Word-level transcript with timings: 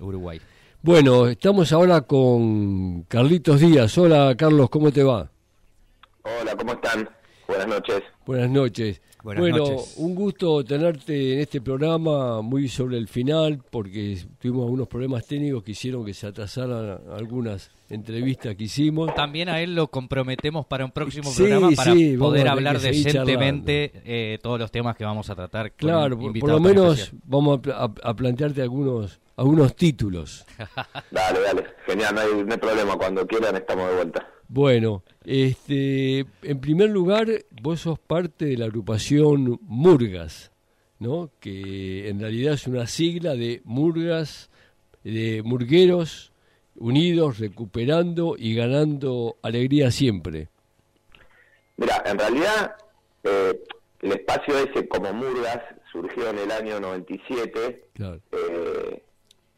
Uruguay. 0.00 0.40
Bueno, 0.80 1.26
estamos 1.26 1.72
ahora 1.72 2.02
con 2.02 3.02
Carlitos 3.08 3.58
Díaz. 3.58 3.98
Hola 3.98 4.32
Carlos, 4.36 4.70
¿cómo 4.70 4.92
te 4.92 5.02
va? 5.02 5.28
Hola, 6.22 6.54
¿cómo 6.56 6.74
están? 6.74 7.08
Buenas 7.48 7.66
noches. 7.66 8.02
Buenas 8.24 8.48
noches. 8.48 9.02
Buenas 9.22 9.40
bueno, 9.40 9.58
noches. 9.58 9.94
un 9.98 10.14
gusto 10.14 10.64
tenerte 10.64 11.34
en 11.34 11.40
este 11.40 11.60
programa 11.60 12.40
muy 12.40 12.68
sobre 12.68 12.96
el 12.98 13.08
final 13.08 13.60
porque 13.70 14.16
tuvimos 14.40 14.64
algunos 14.64 14.86
problemas 14.86 15.26
técnicos 15.26 15.62
que 15.64 15.72
hicieron 15.72 16.04
que 16.04 16.14
se 16.14 16.28
atrasaran 16.28 17.00
algunas 17.12 17.70
entrevistas 17.90 18.54
que 18.54 18.64
hicimos. 18.64 19.12
También 19.14 19.48
a 19.48 19.60
él 19.60 19.74
lo 19.74 19.88
comprometemos 19.88 20.66
para 20.66 20.84
un 20.84 20.92
próximo 20.92 21.30
Sí, 21.30 21.42
programa 21.42 21.70
para 21.74 21.92
sí, 21.94 22.16
poder 22.16 22.46
hablar 22.48 22.78
decentemente 22.80 23.90
eh, 24.04 24.38
todos 24.40 24.58
los 24.60 24.70
temas 24.70 24.96
que 24.96 25.04
vamos 25.04 25.28
a 25.30 25.34
tratar. 25.34 25.70
con 25.72 25.76
Claro, 25.78 26.16
por, 26.18 26.48
lo 26.48 26.60
menos 26.60 26.98
especial. 26.98 27.22
vamos 27.26 27.58
a, 27.58 27.62
pla- 27.62 27.76
a- 27.76 28.10
a 28.10 28.14
plantearte 28.14 28.62
algunos 28.62 29.20
algunos 29.36 29.74
títulos. 29.74 30.44
Dale, 31.10 31.40
dale. 31.40 31.64
Genial, 31.86 32.14
no 32.14 32.20
hay, 32.20 32.44
no 32.44 32.52
hay 32.52 32.58
problema. 32.58 32.96
Cuando 32.96 33.26
quieran 33.26 33.56
estamos 33.56 33.88
de 33.88 33.96
vuelta. 33.96 34.28
Bueno, 34.48 35.02
este, 35.28 36.20
en 36.42 36.60
primer 36.60 36.88
lugar, 36.88 37.26
vos 37.60 37.80
sos 37.80 37.98
parte 37.98 38.46
de 38.46 38.56
la 38.56 38.64
agrupación 38.64 39.58
Murgas, 39.62 40.50
¿no? 40.98 41.30
Que 41.38 42.08
en 42.08 42.18
realidad 42.18 42.54
es 42.54 42.66
una 42.66 42.86
sigla 42.86 43.34
de 43.34 43.60
Murgas, 43.64 44.48
de 45.04 45.42
Murgueros 45.44 46.32
unidos, 46.76 47.38
recuperando 47.38 48.36
y 48.38 48.54
ganando 48.54 49.36
alegría 49.42 49.90
siempre. 49.90 50.48
Mira, 51.76 52.02
en 52.06 52.18
realidad 52.18 52.74
eh, 53.24 53.60
el 54.00 54.12
espacio 54.12 54.56
ese 54.58 54.88
como 54.88 55.12
Murgas 55.12 55.60
surgió 55.92 56.30
en 56.30 56.38
el 56.38 56.50
año 56.50 56.80
97 56.80 57.84
Claro. 57.94 58.20
eh, 58.32 59.02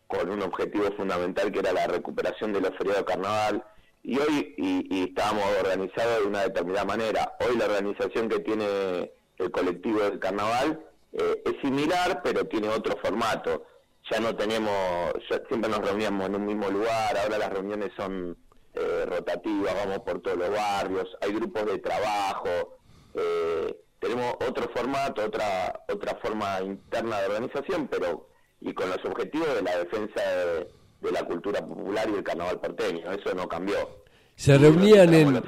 con 0.08 0.28
un 0.30 0.42
objetivo 0.42 0.90
fundamental 0.96 1.52
que 1.52 1.60
era 1.60 1.72
la 1.72 1.86
recuperación 1.86 2.52
de 2.52 2.60
los 2.60 2.76
feriados 2.76 3.04
de 3.06 3.12
carnaval 3.12 3.64
y 4.02 4.18
hoy 4.18 4.54
y, 4.56 4.96
y 4.96 5.04
estábamos 5.04 5.44
organizados 5.60 6.20
de 6.20 6.26
una 6.26 6.42
determinada 6.42 6.84
manera. 6.84 7.36
Hoy 7.40 7.56
la 7.56 7.66
organización 7.66 8.28
que 8.28 8.40
tiene 8.40 9.12
el 9.38 9.50
colectivo 9.50 10.00
del 10.00 10.18
carnaval 10.18 10.80
eh, 11.12 11.42
es 11.44 11.54
similar 11.62 12.20
pero 12.22 12.44
tiene 12.46 12.68
otro 12.68 12.96
formato. 13.02 13.66
Ya 14.10 14.18
no 14.18 14.34
tenemos, 14.34 15.12
ya 15.30 15.40
siempre 15.48 15.70
nos 15.70 15.80
reuníamos 15.80 16.26
en 16.26 16.34
un 16.34 16.46
mismo 16.46 16.68
lugar, 16.68 17.16
ahora 17.16 17.38
las 17.38 17.50
reuniones 17.50 17.92
son 17.96 18.36
eh, 18.74 19.04
rotativas, 19.06 19.74
vamos 19.74 20.00
por 20.00 20.20
todos 20.20 20.38
los 20.38 20.50
barrios, 20.50 21.16
hay 21.20 21.32
grupos 21.32 21.66
de 21.66 21.78
trabajo, 21.78 22.78
eh, 23.14 23.76
tenemos 24.00 24.34
otro 24.48 24.68
formato, 24.74 25.24
otra 25.24 25.84
otra 25.88 26.16
forma 26.22 26.60
interna 26.62 27.20
de 27.20 27.26
organización, 27.26 27.88
pero 27.88 28.28
y 28.60 28.72
con 28.72 28.88
los 28.90 29.04
objetivos 29.04 29.54
de 29.54 29.62
la 29.62 29.76
defensa 29.76 30.20
de, 30.22 30.68
de 31.00 31.12
la 31.12 31.24
cultura 31.24 31.64
popular 31.64 32.08
y 32.10 32.14
el 32.14 32.24
carnaval 32.24 32.60
porteño, 32.60 33.12
eso 33.12 33.34
no 33.34 33.48
cambió. 33.48 33.99
Se 34.40 34.56
reunían 34.56 35.12
en... 35.12 35.34
de- 35.34 35.38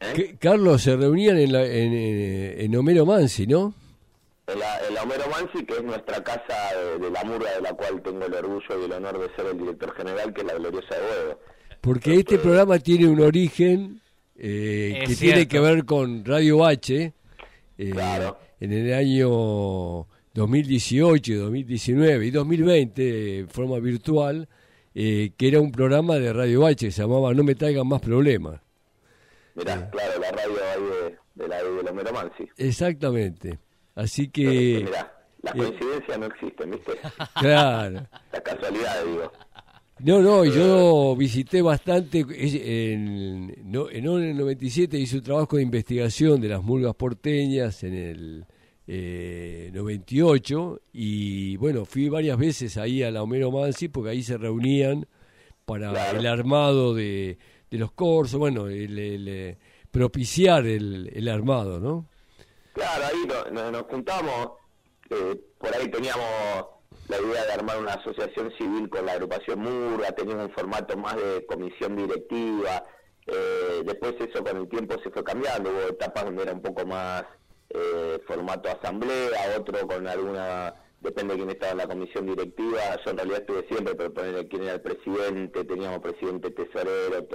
¿eh? 0.00 0.12
¿Qué- 0.16 0.36
Carlos, 0.36 0.82
se 0.82 0.96
reunían 0.96 1.38
en, 1.38 1.52
la, 1.52 1.64
en, 1.64 1.92
en- 1.92 2.60
en 2.62 2.76
Homero 2.76 3.06
Mansi, 3.06 3.46
¿no? 3.46 3.72
En 4.48 4.58
la, 4.58 4.86
en 4.88 4.94
la 4.94 5.02
Homero 5.04 5.22
Mansi, 5.30 5.64
que 5.64 5.74
es 5.74 5.84
nuestra 5.84 6.20
casa 6.24 6.54
de, 6.74 6.98
de 7.04 7.10
la 7.12 7.22
murga, 7.22 7.54
de 7.54 7.60
la 7.60 7.72
cual 7.74 8.02
tengo 8.02 8.24
el 8.26 8.34
orgullo 8.34 8.80
y 8.80 8.84
el 8.86 8.92
honor 8.92 9.20
de 9.20 9.34
ser 9.36 9.46
el 9.52 9.56
director 9.58 9.94
general, 9.94 10.34
que 10.34 10.40
es 10.40 10.46
la 10.48 10.54
Gloriosa 10.54 10.94
de 10.96 11.00
Huevo. 11.00 11.40
Porque 11.80 12.14
este 12.16 12.38
programa 12.38 12.80
tiene 12.80 13.06
un 13.06 13.20
origen 13.20 14.00
eh, 14.36 15.04
que 15.06 15.14
tiene 15.14 15.46
que 15.46 15.60
ver 15.60 15.84
con 15.84 16.24
Radio 16.24 16.64
H 16.66 17.12
eh, 17.78 17.90
Claro. 17.92 18.36
en 18.58 18.72
el 18.72 18.92
año 18.94 20.08
2018, 20.34 21.36
2019 21.38 22.26
y 22.26 22.30
2020 22.32 23.38
en 23.38 23.48
forma 23.48 23.78
virtual, 23.78 24.48
eh, 24.94 25.32
que 25.36 25.48
era 25.48 25.60
un 25.60 25.72
programa 25.72 26.16
de 26.16 26.32
Radio 26.32 26.66
que 26.76 26.90
se 26.90 27.02
llamaba 27.02 27.32
No 27.34 27.44
me 27.44 27.54
traigan 27.54 27.86
más 27.86 28.00
problemas. 28.00 28.60
Mirá, 29.54 29.90
claro, 29.90 30.20
la 30.20 30.30
radio 30.30 30.58
ahí 30.72 30.82
de, 31.34 31.42
de 31.42 31.48
la 31.48 32.02
de 32.02 32.12
Mansi. 32.12 32.48
Exactamente. 32.56 33.58
Así 33.94 34.28
que, 34.28 34.82
Mirá, 34.84 35.12
las 35.42 35.54
eh, 35.54 35.58
coincidencias 35.58 36.18
no 36.18 36.26
existen, 36.26 36.70
¿viste? 36.70 36.92
claro. 37.40 38.06
Las 38.32 38.40
casualidades, 38.40 39.06
digo. 39.06 39.32
No, 39.98 40.20
no, 40.20 40.44
yo 40.44 41.14
visité 41.14 41.62
bastante, 41.62 42.24
en, 42.28 43.54
no, 43.70 43.88
en 43.88 44.04
el 44.04 44.36
97 44.36 44.98
hice 44.98 45.18
un 45.18 45.22
trabajo 45.22 45.56
de 45.56 45.62
investigación 45.62 46.40
de 46.40 46.48
las 46.48 46.62
murgas 46.62 46.94
porteñas 46.96 47.84
en 47.84 47.94
el 47.94 48.46
eh, 48.86 49.70
98 49.72 50.80
y 50.92 51.56
bueno, 51.56 51.84
fui 51.84 52.08
varias 52.08 52.36
veces 52.38 52.76
ahí 52.76 53.02
a 53.02 53.10
la 53.10 53.22
Homero 53.22 53.50
Mansi 53.50 53.88
porque 53.88 54.10
ahí 54.10 54.22
se 54.22 54.36
reunían 54.38 55.06
para 55.64 55.90
Claro. 55.90 56.18
el 56.18 56.26
armado 56.26 56.94
de, 56.94 57.38
de 57.70 57.78
los 57.78 57.92
corsos, 57.92 58.38
bueno, 58.38 58.66
el, 58.68 58.98
el, 58.98 59.28
eh, 59.28 59.58
propiciar 59.90 60.66
el, 60.66 61.10
el 61.14 61.28
armado, 61.28 61.78
¿no? 61.78 62.06
Claro, 62.72 63.04
ahí 63.04 63.26
no- 63.28 63.50
no- 63.62 63.70
nos 63.70 63.82
juntamos, 63.82 64.52
eh, 65.10 65.38
por 65.58 65.74
ahí 65.76 65.88
teníamos 65.90 66.26
la 67.08 67.20
idea 67.20 67.44
de 67.44 67.52
armar 67.52 67.78
una 67.78 67.92
asociación 67.94 68.50
civil 68.58 68.88
con 68.88 69.04
la 69.06 69.12
agrupación 69.12 69.60
Murga, 69.60 70.12
teníamos 70.12 70.46
un 70.46 70.52
formato 70.52 70.96
más 70.96 71.16
de 71.16 71.44
comisión 71.46 71.94
directiva, 71.96 72.82
eh, 73.26 73.82
después 73.84 74.14
eso 74.18 74.42
con 74.42 74.56
el 74.56 74.68
tiempo 74.68 74.96
se 75.02 75.10
fue 75.10 75.22
cambiando, 75.22 75.70
hubo 75.70 75.88
etapas 75.90 76.24
donde 76.24 76.42
era 76.42 76.52
un 76.52 76.62
poco 76.62 76.84
más 76.86 77.22
eh, 77.74 78.20
formato 78.26 78.68
asamblea, 78.68 79.56
otro 79.58 79.86
con 79.86 80.06
alguna, 80.06 80.74
depende 81.00 81.34
de 81.34 81.38
quién 81.38 81.50
estaba 81.50 81.72
en 81.72 81.78
la 81.78 81.86
comisión 81.86 82.26
directiva, 82.26 82.80
yo 83.04 83.10
en 83.10 83.16
realidad 83.16 83.40
estuve 83.40 83.66
siempre, 83.68 83.94
pero 83.94 84.12
poner 84.12 84.48
quién 84.48 84.64
era 84.64 84.74
el 84.74 84.80
presidente, 84.80 85.64
teníamos 85.64 86.00
presidente 86.00 86.50
tesorero, 86.50 87.26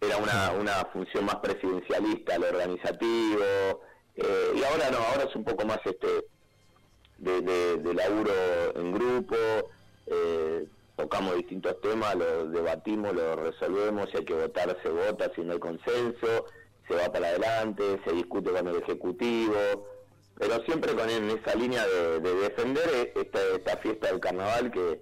era 0.00 0.16
una, 0.16 0.52
una 0.52 0.74
función 0.92 1.26
más 1.26 1.36
presidencialista, 1.36 2.38
lo 2.38 2.48
organizativo, 2.48 3.44
eh, 4.16 4.52
y 4.56 4.64
ahora 4.64 4.90
no, 4.90 4.98
ahora 4.98 5.24
es 5.28 5.36
un 5.36 5.44
poco 5.44 5.64
más 5.66 5.78
este 5.84 6.08
de, 7.18 7.42
de, 7.42 7.94
laburo 7.94 8.32
en 8.74 8.92
grupo, 8.92 9.36
eh, 10.06 10.66
tocamos 10.96 11.36
distintos 11.36 11.78
temas, 11.82 12.16
lo 12.16 12.46
debatimos, 12.46 13.14
lo 13.14 13.36
resolvemos, 13.36 14.08
si 14.10 14.18
hay 14.18 14.24
que 14.24 14.34
votar 14.34 14.76
se 14.82 14.88
vota, 14.88 15.30
si 15.34 15.42
no 15.42 15.52
hay 15.52 15.58
consenso, 15.58 16.46
se 16.88 16.94
va 16.94 17.12
para 17.12 17.28
adelante, 17.28 18.00
se 18.04 18.12
discute 18.12 18.50
con 18.50 18.66
el 18.66 18.76
Ejecutivo, 18.76 19.56
pero 20.36 20.62
siempre 20.64 20.94
con 20.94 21.08
en 21.10 21.30
esa 21.30 21.54
línea 21.54 21.86
de, 21.86 22.20
de 22.20 22.34
defender 22.34 23.12
esta, 23.14 23.38
esta 23.54 23.76
fiesta 23.78 24.08
del 24.08 24.20
carnaval 24.20 24.70
que, 24.70 25.00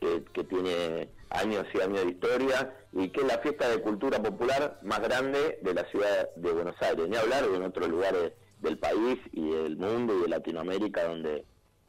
que, 0.00 0.24
que 0.32 0.44
tiene 0.44 1.08
años 1.30 1.66
y 1.72 1.80
años 1.80 2.04
de 2.04 2.10
historia 2.10 2.74
y 2.92 3.08
que 3.08 3.20
es 3.22 3.26
la 3.26 3.38
fiesta 3.38 3.68
de 3.68 3.80
cultura 3.80 4.22
popular 4.22 4.78
más 4.82 5.00
grande 5.00 5.58
de 5.62 5.74
la 5.74 5.84
ciudad 5.90 6.28
de 6.36 6.52
Buenos 6.52 6.76
Aires, 6.80 7.08
ni 7.08 7.16
hablar 7.16 7.48
de 7.48 7.56
en 7.56 7.62
otros 7.62 7.88
lugares 7.88 8.32
del 8.60 8.78
país 8.78 9.18
y 9.32 9.50
del 9.50 9.76
mundo 9.76 10.16
y 10.16 10.22
de 10.22 10.28
Latinoamérica 10.28 11.04
donde, 11.04 11.44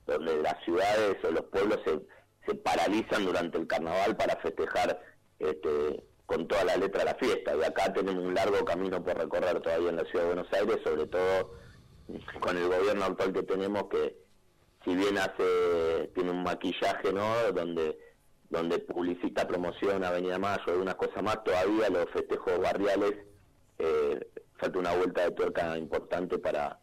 donde 0.08 0.42
las 0.42 0.64
ciudades 0.64 1.18
o 1.24 1.32
los 1.32 1.46
pueblos 1.46 1.80
se, 1.86 2.00
se 2.46 2.56
paralizan 2.56 3.26
durante 3.26 3.58
el 3.58 3.68
carnaval 3.68 4.16
para 4.18 4.36
festejar 4.38 5.00
este, 5.40 6.04
con 6.26 6.48
toda 6.48 6.64
la 6.64 6.78
letra 6.78 7.04
la 7.04 7.16
fiesta. 7.16 7.56
Y 7.56 7.64
acá 7.64 7.94
tenemos 7.94 8.24
un 8.24 8.34
largo 8.34 8.64
camino 8.66 9.04
por 9.04 9.18
recorrer 9.18 9.60
todavía 9.62 9.90
en 9.90 9.98
la 9.98 10.06
ciudad 10.06 10.26
de 10.26 10.34
Buenos 10.34 10.54
Aires, 10.54 10.80
sobre 10.84 11.08
todo 11.08 11.52
con 12.40 12.58
el 12.58 12.68
gobierno 12.68 13.06
actual 13.06 13.34
que 13.34 13.44
tenemos 13.44 13.86
que 13.90 14.18
si 14.84 14.96
bien 14.96 15.18
hace 15.18 16.12
tiene 16.14 16.30
un 16.30 16.44
maquillaje 16.44 17.12
no 17.12 17.52
donde 17.54 17.98
donde 18.52 18.78
publicita 18.78 19.48
promociona 19.48 20.10
Avenida 20.10 20.38
Mayo 20.38 20.64
algunas 20.68 20.96
cosas 20.96 21.24
más 21.24 21.44
todavía 21.44 21.90
los 21.90 22.06
festejos 22.12 22.60
barriales. 22.60 23.14
Eh, 23.80 24.28
falta 24.58 24.80
una 24.80 24.96
vuelta 24.96 25.24
de 25.24 25.32
tuerca 25.32 25.78
importante 25.78 26.38
para 26.38 26.80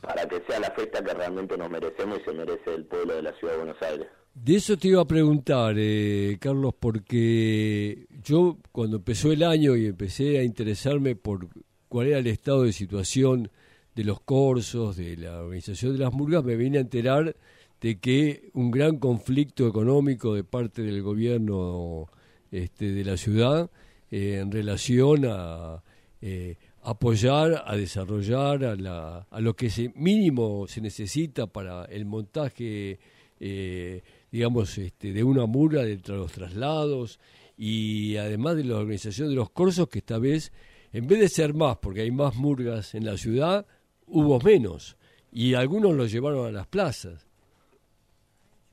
para 0.00 0.26
que 0.26 0.42
sea 0.48 0.60
la 0.60 0.70
fiesta 0.70 1.02
que 1.02 1.12
realmente 1.12 1.56
nos 1.56 1.70
merecemos 1.70 2.20
y 2.20 2.24
se 2.24 2.32
merece 2.32 2.74
el 2.74 2.86
pueblo 2.86 3.14
de 3.14 3.22
la 3.22 3.32
ciudad 3.34 3.52
de 3.52 3.58
Buenos 3.58 3.82
Aires 3.82 4.08
De 4.44 4.56
eso 4.56 4.76
te 4.76 4.88
iba 4.88 5.02
a 5.02 5.06
preguntar, 5.06 5.74
eh, 5.76 6.36
Carlos, 6.40 6.74
porque 6.78 8.06
yo 8.22 8.58
cuando 8.72 8.98
empezó 8.98 9.32
el 9.32 9.42
año 9.42 9.76
y 9.76 9.86
empecé 9.86 10.38
a 10.38 10.44
interesarme 10.44 11.16
por 11.16 11.48
cuál 11.88 12.08
era 12.08 12.18
el 12.18 12.26
estado 12.28 12.62
de 12.62 12.72
situación 12.72 13.50
de 13.94 14.04
los 14.04 14.20
corsos, 14.20 14.96
de 14.96 15.16
la 15.16 15.42
organización 15.42 15.92
de 15.92 15.98
las 15.98 16.12
murgas, 16.12 16.44
me 16.44 16.56
vine 16.56 16.78
a 16.78 16.82
enterar 16.82 17.34
de 17.80 17.98
que 17.98 18.50
un 18.54 18.70
gran 18.70 18.98
conflicto 18.98 19.66
económico 19.66 20.34
de 20.34 20.44
parte 20.44 20.82
del 20.82 21.02
gobierno 21.02 22.06
este, 22.50 22.92
de 22.92 23.04
la 23.04 23.16
ciudad 23.16 23.70
eh, 24.10 24.38
en 24.40 24.50
relación 24.50 25.26
a 25.26 25.82
eh, 26.22 26.56
apoyar, 26.82 27.64
a 27.66 27.76
desarrollar, 27.76 28.64
a, 28.64 28.76
la, 28.76 29.26
a 29.30 29.40
lo 29.40 29.54
que 29.54 29.68
se, 29.68 29.90
mínimo 29.94 30.66
se 30.68 30.80
necesita 30.80 31.46
para 31.46 31.84
el 31.86 32.06
montaje, 32.06 32.98
eh, 33.40 34.02
digamos, 34.30 34.76
este, 34.78 35.12
de 35.12 35.24
una 35.24 35.46
murga 35.46 35.82
de 35.82 36.00
los 36.06 36.32
traslados 36.32 37.18
y 37.56 38.16
además 38.16 38.56
de 38.56 38.64
la 38.64 38.76
organización 38.76 39.28
de 39.28 39.34
los 39.34 39.50
corsos, 39.50 39.88
que 39.88 39.98
esta 39.98 40.18
vez, 40.18 40.52
en 40.92 41.06
vez 41.06 41.20
de 41.20 41.28
ser 41.28 41.54
más, 41.54 41.78
porque 41.78 42.02
hay 42.02 42.10
más 42.10 42.36
murgas 42.36 42.94
en 42.94 43.04
la 43.04 43.16
ciudad, 43.16 43.66
hubo 44.06 44.40
menos 44.40 44.96
y 45.32 45.54
algunos 45.54 45.94
los 45.94 46.10
llevaron 46.10 46.46
a 46.46 46.52
las 46.52 46.66
plazas. 46.66 47.26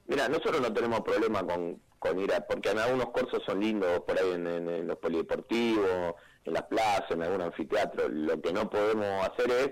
Mira, 0.08 0.30
nosotros 0.30 0.62
no 0.62 0.72
tenemos 0.72 1.02
problema 1.02 1.46
con, 1.46 1.82
con 1.98 2.20
ir 2.20 2.32
a, 2.34 2.42
porque 2.42 2.70
algunos 2.70 3.10
cursos 3.10 3.42
son 3.46 3.60
lindos 3.60 4.02
por 4.02 4.18
ahí 4.18 4.34
en, 4.34 4.88
los 4.88 4.98
polideportivos, 5.00 6.14
en 6.44 6.54
las 6.54 6.64
plazas, 6.64 7.12
en 7.12 7.24
algún 7.24 7.42
anfiteatro. 7.42 8.08
Lo 8.08 8.40
que 8.40 8.54
no 8.54 8.70
podemos 8.70 9.28
hacer 9.28 9.52
es 9.52 9.72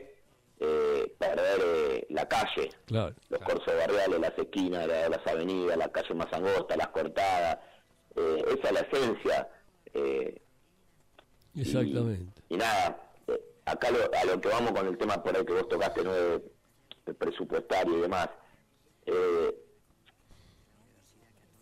eh, 0.60 1.16
perder 1.18 1.62
eh, 1.66 2.08
la 2.10 2.28
calle, 2.28 2.70
los 2.88 3.40
cursos 3.42 3.74
barriales, 3.76 4.20
las 4.20 4.38
esquinas, 4.38 4.88
las 4.88 5.28
avenidas, 5.28 5.78
las 5.78 5.90
calles 5.90 6.16
más 6.16 6.32
angostas, 6.32 6.78
las 6.78 6.88
cortadas. 6.90 7.60
Eh, 8.16 8.46
esa 8.48 8.68
es 8.68 8.74
la 8.74 8.80
esencia. 8.82 9.50
Eh, 9.94 10.42
Exactamente. 11.56 12.42
Y, 12.50 12.58
nada, 12.58 13.00
acá 13.66 13.88
a 13.90 14.26
lo 14.26 14.42
que 14.42 14.50
vamos 14.50 14.72
con 14.72 14.88
el 14.88 14.98
tema 14.98 15.22
por 15.22 15.36
ahí 15.36 15.46
que 15.46 15.54
vos 15.54 15.68
tocaste, 15.68 16.04
¿no? 16.04 16.14
el 16.16 17.16
presupuestario 17.16 17.98
y 17.98 18.02
demás. 18.02 18.30
Eh, 19.06 19.56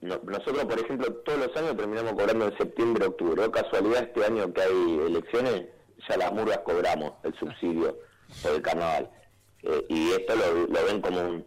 nosotros, 0.01 0.65
por 0.65 0.79
ejemplo, 0.79 1.13
todos 1.25 1.47
los 1.47 1.57
años 1.57 1.77
terminamos 1.77 2.13
cobrando 2.13 2.47
en 2.47 2.57
septiembre, 2.57 3.05
octubre. 3.05 3.43
¿O 3.43 3.51
casualidad 3.51 4.03
este 4.03 4.25
año 4.25 4.51
que 4.51 4.61
hay 4.61 4.99
elecciones, 5.07 5.67
ya 6.09 6.17
las 6.17 6.33
murgas 6.33 6.59
cobramos 6.59 7.13
el 7.23 7.33
subsidio 7.37 7.97
por 8.41 8.51
el 8.53 8.61
carnaval. 8.61 9.09
Eh, 9.63 9.85
y 9.89 10.11
esto 10.11 10.33
lo, 10.35 10.85
ven 10.85 11.01
como 11.01 11.19
un, 11.21 11.45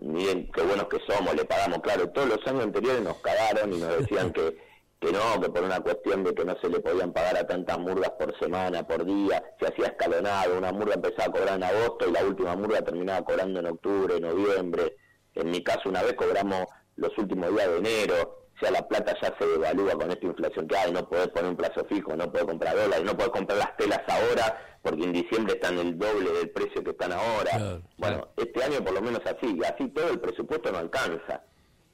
miren 0.00 0.50
qué 0.52 0.62
buenos 0.62 0.88
que 0.88 0.98
somos, 1.08 1.34
le 1.34 1.44
pagamos, 1.44 1.80
claro, 1.80 2.08
todos 2.10 2.28
los 2.28 2.46
años 2.46 2.64
anteriores 2.64 3.02
nos 3.02 3.16
cagaron 3.18 3.72
y 3.72 3.78
nos 3.78 3.98
decían 3.98 4.32
que, 4.32 4.56
que 5.00 5.12
no, 5.12 5.40
que 5.40 5.48
por 5.50 5.62
una 5.62 5.80
cuestión 5.80 6.24
de 6.24 6.34
que 6.34 6.44
no 6.44 6.56
se 6.60 6.68
le 6.68 6.80
podían 6.80 7.12
pagar 7.12 7.36
a 7.36 7.46
tantas 7.46 7.78
murgas 7.78 8.10
por 8.12 8.36
semana, 8.38 8.86
por 8.86 9.04
día, 9.04 9.42
se 9.60 9.68
hacía 9.68 9.86
escalonado, 9.86 10.58
una 10.58 10.72
murga 10.72 10.94
empezaba 10.94 11.24
a 11.24 11.32
cobrar 11.32 11.56
en 11.56 11.64
agosto 11.64 12.08
y 12.08 12.12
la 12.12 12.24
última 12.24 12.56
murga 12.56 12.82
terminaba 12.82 13.24
cobrando 13.24 13.60
en 13.60 13.66
octubre, 13.66 14.20
noviembre. 14.20 14.96
En 15.34 15.50
mi 15.50 15.62
caso 15.62 15.88
una 15.88 16.02
vez 16.02 16.14
cobramos 16.14 16.66
los 16.96 17.16
últimos 17.16 17.50
días 17.50 17.68
de 17.70 17.78
enero, 17.78 18.38
o 18.56 18.60
sea, 18.60 18.72
la 18.72 18.88
plata 18.88 19.14
ya 19.22 19.32
se 19.38 19.46
devalúa 19.46 19.92
con 19.92 20.10
esta 20.10 20.26
inflación 20.26 20.66
que 20.66 20.76
hay, 20.76 20.90
no 20.90 21.08
podés 21.08 21.28
poner 21.28 21.50
un 21.50 21.56
plazo 21.56 21.84
fijo, 21.84 22.16
no 22.16 22.30
podés 22.30 22.46
comprar 22.46 22.74
dólares, 22.74 23.04
no 23.04 23.16
podés 23.16 23.30
comprar 23.30 23.58
las 23.58 23.76
telas 23.76 24.00
ahora, 24.08 24.67
porque 24.82 25.04
en 25.04 25.12
diciembre 25.12 25.54
están 25.54 25.78
el 25.78 25.98
doble 25.98 26.30
del 26.32 26.50
precio 26.50 26.82
que 26.82 26.90
están 26.90 27.12
ahora. 27.12 27.80
bueno, 27.96 28.28
este 28.36 28.62
año 28.62 28.84
por 28.84 28.94
lo 28.94 29.02
menos 29.02 29.20
así, 29.24 29.58
así 29.64 29.88
todo 29.88 30.10
el 30.10 30.20
presupuesto 30.20 30.70
no 30.72 30.78
alcanza. 30.78 31.42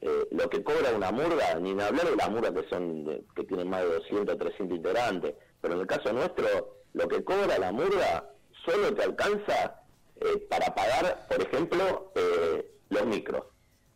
Eh, 0.01 0.27
lo 0.31 0.49
que 0.49 0.63
cobra 0.63 0.91
una 0.95 1.11
murga, 1.11 1.55
ni 1.59 1.71
hablar 1.71 2.07
de 2.07 2.15
las 2.15 2.29
murgas 2.29 2.51
que 2.51 2.69
son 2.69 3.25
que 3.35 3.43
tienen 3.45 3.69
más 3.69 3.81
de 3.81 3.93
200, 3.95 4.37
300 4.37 4.77
integrantes, 4.77 5.33
pero 5.61 5.73
en 5.73 5.79
el 5.79 5.87
caso 5.87 6.13
nuestro, 6.13 6.45
lo 6.93 7.07
que 7.07 7.23
cobra 7.23 7.57
la 7.57 7.71
murga 7.71 8.29
solo 8.65 8.93
te 8.93 9.03
alcanza 9.03 9.81
eh, 10.17 10.47
para 10.49 10.73
pagar, 10.75 11.27
por 11.27 11.41
ejemplo, 11.41 12.11
eh, 12.15 12.71
los 12.89 13.05
micros, 13.05 13.45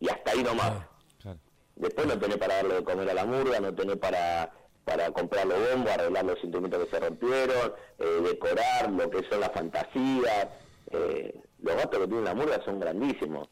y 0.00 0.08
hasta 0.08 0.32
ahí 0.32 0.42
nomás. 0.42 0.72
más 0.72 0.90
Después 1.76 2.06
no 2.06 2.18
tenés 2.18 2.36
para 2.36 2.56
darle 2.56 2.74
de 2.74 2.84
comer 2.84 3.08
a 3.08 3.14
la 3.14 3.24
murga, 3.24 3.58
no 3.58 3.74
tenés 3.74 3.96
para 3.96 4.52
para 4.90 5.12
comprar 5.12 5.46
los 5.46 5.56
bombos, 5.70 5.92
arreglar 5.92 6.24
los 6.24 6.42
instrumentos 6.42 6.84
que 6.84 6.90
se 6.90 7.00
rompieron, 7.00 7.72
eh, 8.00 8.20
decorar 8.24 8.90
lo 8.90 9.08
que 9.08 9.22
son 9.30 9.40
las 9.40 9.52
fantasías. 9.52 10.48
Eh, 10.90 11.40
los 11.62 11.76
gastos 11.76 12.00
que 12.00 12.06
tiene 12.08 12.22
la 12.22 12.34
murga 12.34 12.60
son 12.64 12.80
grandísimos. 12.80 13.48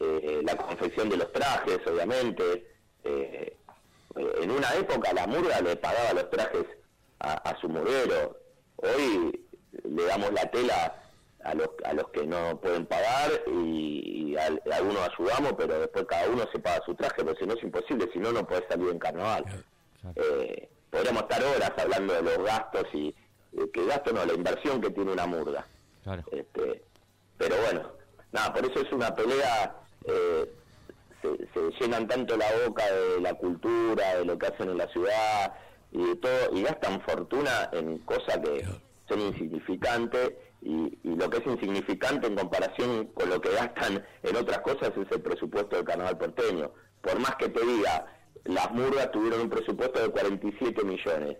Eh, 0.00 0.42
la 0.44 0.56
confección 0.56 1.08
de 1.08 1.16
los 1.16 1.32
trajes, 1.32 1.78
obviamente. 1.86 2.66
en 3.04 4.50
una 4.50 4.74
época 4.74 5.12
la 5.12 5.26
murga 5.26 5.60
le 5.60 5.74
pagaba 5.76 6.12
los 6.12 6.30
trajes 6.30 6.66
a, 7.20 7.56
su 7.60 7.68
murguero. 7.68 8.36
Hoy 8.76 9.40
le 9.72 10.04
damos 10.04 10.32
la 10.32 10.50
tela 10.50 11.02
a 11.44 11.54
los, 11.54 11.68
a 11.84 11.94
los 11.94 12.08
que 12.10 12.26
no 12.26 12.60
pueden 12.60 12.84
pagar 12.86 13.30
y, 13.46 14.36
algunos 14.36 15.08
ayudamos, 15.08 15.54
pero 15.56 15.80
después 15.80 16.04
cada 16.04 16.28
uno 16.28 16.44
se 16.52 16.58
paga 16.58 16.84
su 16.84 16.94
traje, 16.94 17.24
porque 17.24 17.40
si 17.40 17.46
no 17.46 17.54
es 17.54 17.62
imposible, 17.62 18.08
si 18.12 18.18
no, 18.18 18.32
no 18.32 18.46
puede 18.46 18.68
salir 18.68 18.90
en 18.90 18.98
carnaval. 18.98 19.44
Eh, 20.14 20.68
podríamos 20.90 21.22
estar 21.22 21.42
horas 21.42 21.72
hablando 21.76 22.14
de 22.14 22.22
los 22.22 22.38
gastos 22.44 22.86
y 22.92 23.08
eh, 23.08 23.70
que 23.72 23.86
gasto 23.86 24.12
no, 24.12 24.24
la 24.24 24.34
inversión 24.34 24.80
que 24.80 24.90
tiene 24.90 25.12
una 25.12 25.26
murga. 25.26 25.66
Este, 26.30 26.82
pero 27.36 27.56
bueno, 27.62 27.92
nada, 28.32 28.52
por 28.52 28.64
eso 28.64 28.80
es 28.80 28.92
una 28.92 29.14
pelea, 29.14 29.76
eh, 30.06 30.50
se, 31.22 31.70
llenan 31.80 32.06
tanto 32.06 32.36
la 32.36 32.46
boca 32.66 32.84
de 32.90 33.20
la 33.20 33.34
cultura, 33.34 34.16
de 34.16 34.24
lo 34.24 34.38
que 34.38 34.46
hacen 34.46 34.70
en 34.70 34.78
la 34.78 34.88
ciudad 34.88 35.54
y 35.92 36.04
de 36.04 36.16
todo, 36.16 36.56
y 36.56 36.62
gastan 36.62 37.00
fortuna 37.02 37.68
en 37.72 37.98
cosas 37.98 38.38
que 38.38 38.64
son 39.08 39.20
insignificantes 39.20 40.32
y, 40.62 40.98
lo 41.04 41.28
que 41.30 41.38
es 41.38 41.46
insignificante 41.46 42.26
en 42.26 42.36
comparación 42.36 43.06
con 43.08 43.28
lo 43.28 43.40
que 43.40 43.50
gastan 43.50 44.04
en 44.22 44.36
otras 44.36 44.60
cosas 44.60 44.92
es 44.96 45.10
el 45.10 45.20
presupuesto 45.20 45.76
del 45.76 45.84
carnaval 45.84 46.18
porteño. 46.18 46.70
Por 47.00 47.18
más 47.20 47.34
que 47.36 47.48
te 47.48 47.64
diga, 47.64 48.06
las 48.48 48.70
murgas 48.72 49.10
tuvieron 49.12 49.42
un 49.42 49.50
presupuesto 49.50 50.00
de 50.00 50.08
47 50.08 50.82
millones. 50.82 51.36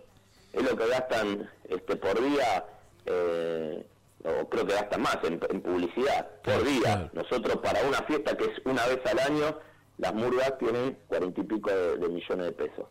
Es 0.52 0.62
lo 0.62 0.76
que 0.76 0.86
gastan 0.86 1.50
este 1.68 1.96
por 1.96 2.20
día, 2.22 2.66
eh, 3.06 3.86
o 4.24 4.48
creo 4.48 4.66
que 4.66 4.74
gastan 4.74 5.02
más 5.02 5.18
en, 5.24 5.38
publicidad, 5.38 6.28
por 6.42 6.62
día. 6.64 7.10
Nosotros 7.14 7.56
para 7.56 7.82
una 7.82 8.02
fiesta 8.02 8.36
que 8.36 8.44
es 8.44 8.58
una 8.64 8.86
vez 8.86 9.00
al 9.06 9.18
año, 9.20 9.58
las 9.96 10.14
murgas 10.14 10.58
tienen 10.58 10.98
cuarenta 11.06 11.40
y 11.40 11.44
pico 11.44 11.70
de, 11.70 12.08
millones 12.08 12.46
de 12.46 12.52
pesos. 12.52 12.86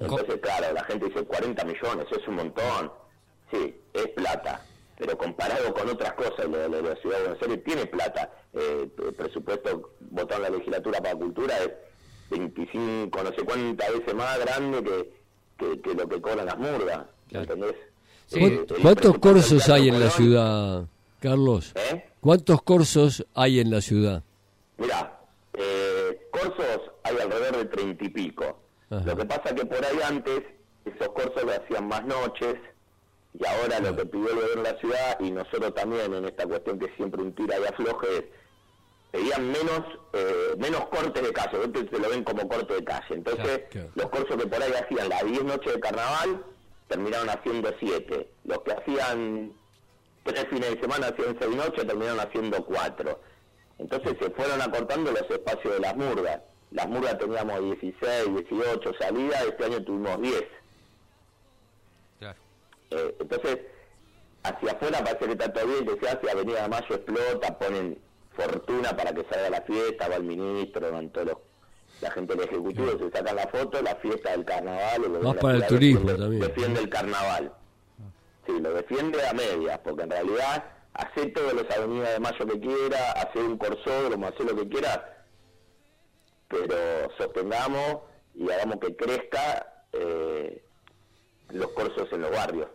Entonces, 0.00 0.40
claro, 0.40 0.72
la 0.72 0.84
gente 0.84 1.06
dice 1.06 1.24
40 1.24 1.64
millones, 1.64 2.06
es 2.10 2.28
un 2.28 2.34
montón. 2.34 2.92
Sí, 3.52 3.80
es 3.94 4.08
plata, 4.08 4.60
pero 4.98 5.16
comparado 5.16 5.72
con 5.72 5.88
otras 5.88 6.12
cosas, 6.14 6.48
la, 6.48 6.68
la, 6.68 6.96
ciudad 6.96 7.18
de 7.18 7.22
Buenos 7.22 7.42
Aires 7.42 7.64
tiene 7.64 7.86
plata. 7.86 8.30
Eh, 8.52 8.90
el 8.98 9.14
presupuesto 9.14 9.94
votado 10.00 10.44
en 10.44 10.52
la 10.52 10.58
legislatura 10.58 11.00
para 11.00 11.14
cultura 11.14 11.56
es 11.58 11.70
25, 12.30 13.22
no 13.22 13.30
sé 13.30 13.42
cuántas 13.44 13.92
veces 13.92 14.14
más 14.14 14.38
grande 14.38 14.82
que, 15.58 15.80
que, 15.80 15.94
lo 15.94 16.08
que 16.08 16.20
cobran 16.20 16.46
las 16.46 16.58
murgas, 16.58 17.06
¿entendés? 17.30 17.74
Eh, 18.32 18.66
¿Cuántos 18.82 19.18
corsos 19.18 19.68
hay 19.70 19.88
en 19.88 20.00
la 20.00 20.10
ciudad, 20.10 20.84
Carlos? 21.20 21.72
¿Eh? 21.74 22.04
¿Cuántos 22.20 22.62
corsos 22.62 23.26
hay 23.34 23.60
en 23.60 23.70
la 23.70 23.80
ciudad? 23.80 24.22
Mira, 24.76 25.18
eh, 25.54 26.28
corsos 26.30 26.90
hay 27.04 27.16
alrededor 27.16 27.56
de 27.56 27.64
treinta 27.66 28.04
y 28.04 28.08
pico. 28.10 28.58
Lo 28.90 29.16
que 29.16 29.24
pasa 29.24 29.54
que 29.54 29.64
por 29.64 29.84
ahí 29.84 29.98
antes 30.04 30.42
esos 30.84 31.08
corsos 31.08 31.42
lo 31.44 31.52
hacían 31.52 31.88
más 31.88 32.04
noches 32.06 32.56
y 33.38 33.46
ahora 33.46 33.80
lo 33.80 33.94
que 33.96 34.06
pidió 34.06 34.30
el 34.30 34.36
gobierno 34.36 34.62
de 34.62 34.72
la 34.72 34.78
ciudad 34.78 35.20
y 35.20 35.30
nosotros 35.30 35.74
también 35.74 36.14
en 36.14 36.24
esta 36.24 36.46
cuestión 36.46 36.78
que 36.78 36.88
siempre 36.96 37.22
un 37.22 37.32
tira 37.34 37.58
y 37.58 37.64
afloje 37.64 38.06
es 38.16 38.24
pedían 39.10 39.46
menos 39.46 39.82
eh, 40.12 40.54
menos 40.58 40.86
cortes 40.86 41.22
de 41.22 41.32
calle, 41.32 41.58
se 41.90 41.98
lo 41.98 42.10
ven 42.10 42.24
como 42.24 42.48
corte 42.48 42.74
de 42.74 42.84
calle. 42.84 43.14
Entonces, 43.14 43.62
los 43.94 44.06
cursos 44.06 44.36
que 44.36 44.46
por 44.46 44.62
ahí 44.62 44.72
hacían 44.72 45.08
las 45.08 45.24
10 45.24 45.44
noches 45.44 45.74
de 45.74 45.80
carnaval 45.80 46.44
terminaron 46.88 47.28
haciendo 47.28 47.70
7. 47.78 48.30
Los 48.44 48.58
que 48.60 48.72
hacían 48.72 49.52
tres 50.24 50.46
fines 50.50 50.74
de 50.74 50.80
semana 50.80 51.08
hacían 51.08 51.36
6 51.38 51.56
noches 51.56 51.86
terminaron 51.86 52.20
haciendo 52.20 52.64
4. 52.64 53.20
Entonces 53.78 54.16
se 54.20 54.30
fueron 54.30 54.60
acortando 54.60 55.12
los 55.12 55.30
espacios 55.30 55.74
de 55.74 55.80
las 55.80 55.96
murgas. 55.96 56.40
Las 56.70 56.88
murgas 56.88 57.18
teníamos 57.18 57.60
16, 57.62 58.48
18 58.48 58.92
salidas, 58.98 59.42
este 59.44 59.64
año 59.64 59.82
tuvimos 59.84 60.20
10. 60.20 60.44
Eh, 62.90 63.14
entonces, 63.20 63.58
hacia 64.42 64.72
afuera 64.72 65.04
parece 65.04 65.26
que 65.26 65.32
está 65.32 65.52
todo 65.52 65.66
bien, 65.66 65.86
que 65.86 66.06
se 66.06 66.10
hace 66.10 66.30
Avenida 66.30 66.62
de 66.62 66.68
Mayo 66.68 66.94
explota, 66.94 67.58
ponen 67.58 67.98
fortuna 68.38 68.96
para 68.96 69.12
que 69.12 69.24
salga 69.24 69.50
la 69.50 69.62
fiesta, 69.62 70.08
va 70.08 70.16
el 70.16 70.24
ministro, 70.24 70.92
van 70.92 71.10
todos 71.10 71.38
la 72.00 72.10
gente 72.12 72.36
del 72.36 72.44
Ejecutivo, 72.44 72.90
se 72.92 73.10
sacan 73.10 73.34
la 73.34 73.48
foto, 73.48 73.82
la 73.82 73.96
fiesta 73.96 74.30
del 74.30 74.44
carnaval. 74.44 75.20
Más 75.20 75.36
para 75.36 75.56
el 75.56 75.66
turismo 75.66 76.10
defiende, 76.10 76.22
también. 76.22 76.42
Defiende 76.42 76.80
el 76.80 76.88
carnaval. 76.88 77.52
Sí, 78.46 78.52
lo 78.60 78.72
defiende 78.72 79.26
a 79.26 79.32
medias, 79.32 79.78
porque 79.80 80.04
en 80.04 80.10
realidad 80.10 80.64
hace 80.94 81.26
todos 81.26 81.52
los 81.54 81.64
avenidas 81.76 82.12
de 82.12 82.20
mayo 82.20 82.46
que 82.46 82.60
quiera, 82.60 83.12
hace 83.12 83.40
un 83.40 83.58
corsódromo, 83.58 84.28
hace 84.28 84.44
lo 84.44 84.54
que 84.54 84.68
quiera, 84.68 85.26
pero 86.46 86.76
sostengamos 87.18 88.02
y 88.34 88.48
hagamos 88.48 88.78
que 88.78 88.94
crezca 88.94 89.84
eh, 89.92 90.62
los 91.50 91.68
corsos 91.72 92.08
en 92.12 92.20
los 92.20 92.30
barrios, 92.30 92.68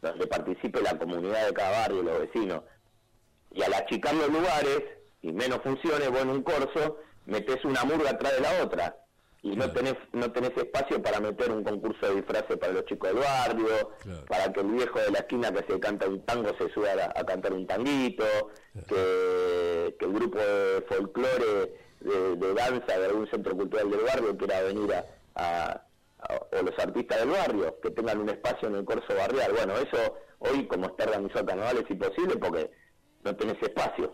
donde 0.00 0.26
participe 0.28 0.80
la 0.80 0.96
comunidad 0.96 1.46
de 1.46 1.52
cada 1.52 1.80
barrio, 1.80 2.02
los 2.04 2.20
vecinos 2.20 2.62
y 3.54 3.62
al 3.62 3.74
achicar 3.74 4.14
los 4.14 4.28
lugares 4.28 4.82
y 5.22 5.32
menos 5.32 5.60
funciones, 5.62 6.10
vos 6.10 6.22
en 6.22 6.30
un 6.30 6.42
corso 6.42 6.98
metes 7.26 7.64
una 7.64 7.84
murga 7.84 8.10
atrás 8.10 8.34
de 8.34 8.40
la 8.40 8.64
otra. 8.64 8.96
Y 9.44 9.56
no 9.56 9.72
tenés 9.72 9.96
no 10.12 10.30
tenés 10.30 10.56
espacio 10.56 11.02
para 11.02 11.18
meter 11.18 11.50
un 11.50 11.64
concurso 11.64 12.06
de 12.06 12.16
disfraces 12.16 12.56
para 12.58 12.72
los 12.72 12.84
chicos 12.84 13.10
del 13.10 13.18
barrio, 13.18 13.90
para 14.28 14.52
que 14.52 14.60
el 14.60 14.68
viejo 14.68 15.00
de 15.00 15.10
la 15.10 15.18
esquina 15.18 15.52
que 15.52 15.72
se 15.72 15.80
canta 15.80 16.08
un 16.08 16.24
tango 16.24 16.50
se 16.56 16.72
suba 16.72 16.90
a, 17.14 17.24
cantar 17.24 17.52
un 17.52 17.66
tanguito, 17.66 18.24
que, 18.86 19.96
el 19.98 20.12
grupo 20.12 20.38
de 20.38 20.84
folclore 20.88 21.72
de, 22.00 22.54
danza 22.54 22.98
de 22.98 23.06
algún 23.06 23.28
centro 23.30 23.56
cultural 23.56 23.90
del 23.90 24.00
barrio 24.00 24.36
quiera 24.36 24.62
venir 24.62 24.94
a, 25.34 25.82
o 26.52 26.62
los 26.62 26.78
artistas 26.78 27.18
del 27.18 27.30
barrio, 27.30 27.80
que 27.80 27.90
tengan 27.90 28.20
un 28.20 28.28
espacio 28.28 28.68
en 28.68 28.76
el 28.76 28.84
corso 28.84 29.12
barrial. 29.12 29.52
Bueno, 29.52 29.74
eso 29.74 30.18
hoy 30.38 30.66
como 30.66 30.86
está 30.86 31.04
organizado 31.04 31.46
carnaval 31.46 31.78
es 31.78 31.90
imposible 31.90 32.36
porque 32.36 32.70
no 33.24 33.36
tenés 33.36 33.62
espacio. 33.62 34.12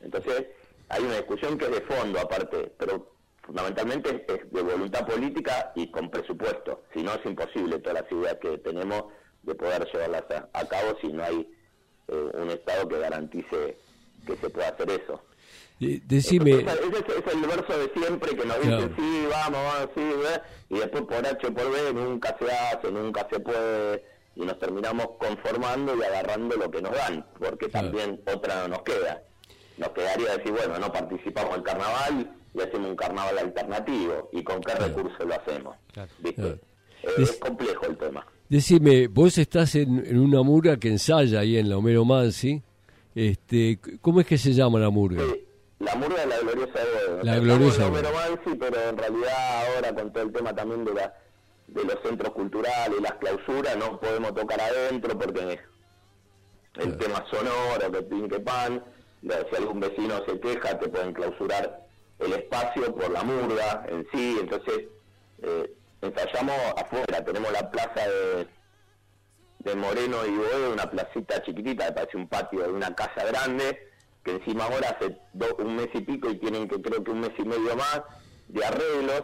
Entonces, 0.00 0.46
hay 0.88 1.02
una 1.02 1.16
discusión 1.16 1.58
que 1.58 1.66
es 1.66 1.70
de 1.72 1.80
fondo 1.82 2.20
aparte, 2.20 2.72
pero 2.78 3.12
fundamentalmente 3.42 4.24
es 4.28 4.50
de 4.52 4.62
voluntad 4.62 5.06
política 5.06 5.72
y 5.74 5.90
con 5.90 6.10
presupuesto. 6.10 6.84
Si 6.94 7.02
no, 7.02 7.14
es 7.14 7.24
imposible 7.24 7.78
todas 7.78 8.02
las 8.02 8.12
ideas 8.12 8.36
que 8.40 8.58
tenemos 8.58 9.04
de 9.42 9.54
poder 9.54 9.86
llevarlas 9.92 10.24
a, 10.52 10.64
cabo 10.66 10.96
si 11.00 11.08
no 11.08 11.24
hay 11.24 11.50
eh, 12.08 12.30
un 12.34 12.50
Estado 12.50 12.88
que 12.88 12.98
garantice 12.98 13.78
que 14.26 14.36
se 14.36 14.50
pueda 14.50 14.68
hacer 14.68 14.90
eso. 14.90 15.22
decime... 15.78 16.50
Ese, 16.50 16.62
es, 16.64 17.34
el 17.34 17.40
verso 17.46 17.78
de 17.78 17.90
siempre 17.94 18.36
que 18.36 18.44
nos 18.44 18.60
dicen, 18.60 18.94
sí, 18.96 19.26
vamos, 19.30 19.60
vamos, 19.62 19.90
sí, 19.94 20.02
y 20.68 20.78
después 20.78 21.04
por 21.04 21.26
H 21.26 21.50
por 21.50 21.70
B 21.70 21.92
nunca 21.94 22.36
se 22.38 22.52
hace, 22.52 22.90
nunca 22.90 23.26
se 23.30 23.40
puede, 23.40 24.04
y 24.38 24.44
nos 24.44 24.58
terminamos 24.58 25.06
conformando 25.18 25.96
y 25.96 26.02
agarrando 26.02 26.56
lo 26.56 26.70
que 26.70 26.80
nos 26.80 26.92
dan, 26.92 27.26
porque 27.38 27.68
también 27.68 28.20
otra 28.32 28.62
no 28.62 28.68
nos 28.68 28.82
queda. 28.82 29.22
Nos 29.76 29.90
quedaría 29.90 30.36
decir, 30.36 30.52
bueno, 30.52 30.78
no 30.78 30.92
participamos 30.92 31.56
en 31.56 31.62
carnaval 31.62 32.36
y 32.54 32.60
hacemos 32.60 32.90
un 32.90 32.96
carnaval 32.96 33.36
alternativo, 33.38 34.30
y 34.32 34.42
con 34.42 34.60
qué 34.60 34.74
recursos 34.74 35.26
lo 35.26 35.34
hacemos. 35.34 35.76
¿Viste? 36.20 36.60
Es, 37.16 37.32
complejo 37.32 37.86
el 37.86 37.96
tema. 37.96 38.24
Decime, 38.48 39.08
vos 39.08 39.36
estás 39.38 39.74
en, 39.74 40.18
una 40.18 40.42
murga 40.42 40.76
que 40.76 40.88
ensaya 40.88 41.40
ahí 41.40 41.56
en 41.56 41.68
la 41.68 41.76
Homero 41.76 42.04
Mansi. 42.04 42.62
Este, 43.14 43.80
¿Cómo 44.00 44.20
es 44.20 44.26
que 44.26 44.38
se 44.38 44.52
llama 44.52 44.78
la 44.78 44.90
murga? 44.90 45.22
la 45.80 45.94
murga 45.94 46.20
de 46.20 46.26
la 46.26 46.38
gloriosa 46.38 46.78
de 46.78 47.24
La 47.24 47.38
gloriosa 47.38 47.86
Homero 47.86 48.10
Mansi, 48.12 48.56
pero 48.58 48.88
en 48.88 48.96
realidad 48.96 49.74
ahora 49.74 49.94
con 49.94 50.12
todo 50.12 50.22
el 50.22 50.32
tema 50.32 50.54
también 50.54 50.84
de, 50.84 50.94
la, 50.94 51.12
de 51.68 51.84
los 51.84 51.96
centros 52.02 52.32
culturales, 52.32 53.00
las 53.00 53.14
clausuras, 53.14 53.76
no 53.76 54.00
podemos 54.00 54.34
tocar 54.34 54.60
adentro 54.60 55.18
porque 55.18 55.58
el 56.76 56.96
tema 56.96 57.24
sonoro, 57.30 57.92
que 57.92 58.02
pin 58.02 58.28
que 58.28 58.40
pan, 58.40 58.82
si 59.22 59.56
algún 59.56 59.80
vecino 59.80 60.24
se 60.26 60.38
queja 60.40 60.78
te 60.78 60.88
pueden 60.88 61.12
clausurar 61.12 61.86
el 62.18 62.32
espacio 62.32 62.94
por 62.94 63.10
la 63.10 63.22
murga 63.22 63.84
en 63.88 64.06
sí, 64.12 64.38
entonces 64.40 64.84
eh, 65.42 65.72
ensayamos 66.00 66.56
afuera, 66.76 67.24
tenemos 67.24 67.52
la 67.52 67.70
plaza 67.70 68.08
de, 68.08 68.46
de 69.58 69.74
Moreno 69.76 70.24
y 70.26 70.30
Boedo, 70.30 70.72
una 70.72 70.90
placita 70.90 71.42
chiquitita, 71.42 71.86
que 71.86 71.92
parece 71.92 72.16
un 72.16 72.28
patio 72.28 72.62
de 72.62 72.72
una 72.72 72.94
casa 72.94 73.24
grande, 73.24 73.88
que 74.24 74.32
encima 74.32 74.64
ahora 74.64 74.96
hace 74.98 75.16
un 75.58 75.76
mes 75.76 75.88
y 75.94 76.00
pico 76.00 76.30
y 76.30 76.38
tienen 76.38 76.68
que 76.68 76.80
creo 76.80 77.04
que 77.04 77.10
un 77.10 77.20
mes 77.20 77.32
y 77.38 77.42
medio 77.42 77.76
más 77.76 78.02
de 78.48 78.64
arreglos, 78.64 79.22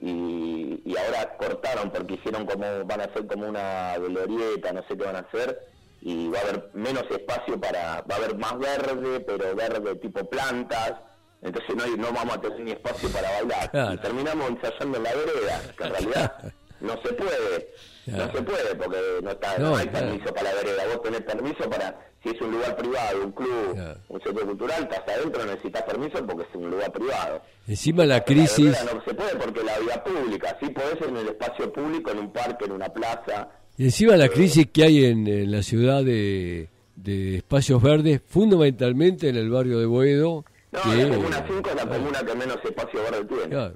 y, 0.00 0.82
y 0.84 0.96
ahora 0.96 1.36
cortaron 1.36 1.90
porque 1.90 2.14
hicieron 2.14 2.46
como, 2.46 2.84
van 2.84 3.00
a 3.00 3.04
hacer 3.04 3.26
como 3.26 3.48
una 3.48 3.96
glorieta, 3.98 4.72
no 4.72 4.82
sé 4.88 4.96
qué 4.96 5.04
van 5.04 5.16
a 5.16 5.20
hacer, 5.20 5.58
y 6.02 6.28
va 6.28 6.38
a 6.38 6.42
haber 6.42 6.70
menos 6.74 7.04
espacio 7.10 7.60
para, 7.60 8.02
va 8.02 8.14
a 8.14 8.18
haber 8.18 8.36
más 8.36 8.58
verde, 8.58 9.20
pero 9.20 9.54
verde 9.54 9.96
tipo 9.96 10.28
plantas, 10.28 10.94
entonces 11.42 11.76
no, 11.76 11.86
no 11.96 12.12
vamos 12.12 12.36
a 12.36 12.40
tener 12.40 12.60
ni 12.60 12.70
espacio 12.72 13.08
para 13.10 13.30
bailar. 13.30 13.94
Y 13.94 13.98
terminamos 13.98 14.50
ensayando 14.50 14.98
en 14.98 15.04
la 15.04 15.14
vereda, 15.14 15.62
que 15.76 15.84
en 15.84 15.90
realidad 15.90 16.52
no 16.80 16.92
se 17.02 17.12
puede. 17.12 17.74
No 18.06 18.32
se 18.32 18.42
puede 18.42 18.74
porque 18.76 18.98
no, 19.22 19.30
está, 19.30 19.58
no, 19.58 19.76
hay 19.76 19.88
permiso 19.88 20.32
para 20.32 20.52
la 20.52 20.62
vereda. 20.62 20.84
Vos 20.86 21.02
tenés 21.02 21.22
permiso 21.22 21.68
para, 21.68 22.05
si 22.22 22.30
es 22.30 22.40
un 22.40 22.52
lugar 22.52 22.76
privado, 22.76 23.24
un 23.24 23.32
club, 23.32 23.78
un 24.08 24.20
centro 24.20 24.46
cultural, 24.46 24.82
estás 24.82 25.16
adentro, 25.16 25.44
necesitas 25.44 25.82
permiso 25.82 26.26
porque 26.26 26.42
es 26.42 26.54
un 26.54 26.70
lugar 26.70 26.92
privado. 26.92 27.42
Encima 27.68 28.04
la 28.04 28.24
crisis... 28.24 28.76
no 28.84 29.02
se 29.04 29.14
puede 29.14 29.36
porque 29.36 29.62
la 29.62 29.78
vía 29.78 30.02
pública, 30.02 30.56
sí 30.60 30.68
podés 30.70 31.00
en 31.08 31.16
el 31.16 31.28
espacio 31.28 31.72
público, 31.72 32.10
en 32.10 32.18
un 32.18 32.32
parque, 32.32 32.64
en 32.64 32.72
una 32.72 32.88
plaza. 32.88 33.48
Y 33.78 33.84
encima 33.84 34.16
la 34.16 34.28
crisis 34.28 34.68
que 34.72 34.84
hay 34.84 35.04
en, 35.04 35.50
la 35.50 35.62
ciudad 35.62 36.02
de, 36.02 36.68
de 36.96 37.36
espacios 37.36 37.82
verdes, 37.82 38.20
fundamentalmente 38.26 39.28
en 39.28 39.36
el 39.36 39.50
barrio 39.50 39.78
de 39.78 39.86
Boedo, 39.86 40.44
no, 40.72 40.94
la 40.94 41.08
Comuna 41.08 41.44
5 41.46 41.70
es 41.70 41.76
la 41.76 41.88
comuna 41.88 42.18
que 42.20 42.34
menos 42.34 42.58
espacio 42.62 43.00
verde 43.02 43.24
tiene. 43.24 43.48
Claro. 43.48 43.74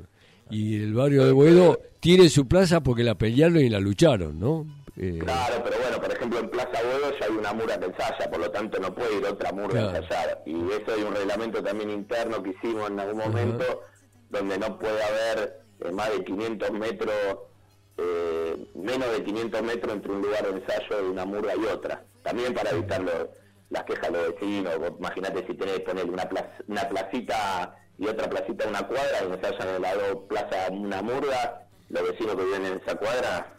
Y 0.51 0.83
el 0.83 0.95
barrio 0.95 1.25
de 1.25 1.33
Boedo 1.33 1.81
tiene 2.01 2.29
su 2.29 2.47
plaza 2.47 2.83
porque 2.83 3.05
la 3.05 3.15
pelearon 3.15 3.59
y 3.59 3.69
la 3.69 3.79
lucharon, 3.79 4.39
¿no? 4.39 4.67
Eh... 5.03 5.19
Claro, 5.19 5.63
pero 5.65 5.79
bueno, 5.79 5.99
por 5.99 6.13
ejemplo, 6.13 6.39
en 6.41 6.51
Plaza 6.51 6.83
Boedo 6.83 7.19
ya 7.19 7.25
hay 7.25 7.33
una 7.33 7.55
mura 7.55 7.79
que 7.79 7.87
ensaya, 7.87 8.31
por 8.31 8.39
lo 8.39 8.51
tanto 8.51 8.79
no 8.79 8.95
puede 8.95 9.17
ir 9.17 9.25
otra 9.25 9.51
mura 9.51 9.81
a 9.81 9.97
ensayar. 9.97 10.43
Y 10.45 10.55
eso 10.73 10.93
hay 10.95 11.03
un 11.03 11.15
reglamento 11.15 11.63
también 11.63 11.89
interno 11.89 12.43
que 12.43 12.51
hicimos 12.51 12.91
en 12.91 13.01
algún 13.01 13.17
momento, 13.17 13.83
donde 14.29 14.59
no 14.59 14.79
puede 14.79 15.03
haber 15.03 15.63
eh, 15.81 15.91
más 15.91 16.11
de 16.11 16.23
500 16.23 16.73
metros, 16.73 17.15
eh, 17.97 18.67
menos 18.75 19.11
de 19.13 19.25
500 19.25 19.63
metros 19.63 19.95
entre 19.95 20.13
un 20.13 20.21
lugar 20.21 20.43
de 20.43 20.61
ensayo 20.61 21.03
de 21.03 21.09
una 21.09 21.25
murga 21.25 21.55
y 21.57 21.65
otra. 21.65 22.05
También 22.23 22.53
para 22.53 22.69
evitarlo 22.69 23.31
las 23.71 23.85
quejas 23.85 24.13
de 24.13 24.19
los 24.19 24.35
vecinos. 24.35 24.75
Imagínate 24.99 25.47
si 25.47 25.55
tenés 25.55 25.77
que 25.77 25.81
poner 25.81 26.11
una, 26.11 26.29
una 26.69 26.89
placita 26.91 27.75
y 27.97 28.07
otra 28.07 28.29
placita 28.29 28.69
una 28.69 28.87
cuadra 28.87 29.19
y 29.25 29.41
se 29.41 29.47
hayan 29.47 29.77
en 29.77 29.83
lado 29.83 30.27
plaza 30.27 30.71
una 30.71 31.01
murga, 31.01 31.63
los 31.89 32.03
vecinos 32.03 32.37
que 32.37 32.45
viven 32.45 32.67
en 32.67 32.81
esa 32.83 32.97
cuadra. 32.97 33.55